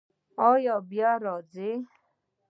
[0.49, 1.71] ایا بیا راځئ؟